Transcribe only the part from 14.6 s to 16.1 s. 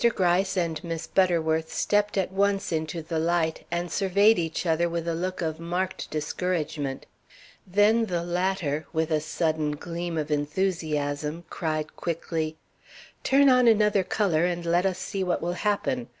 let us see what will happen.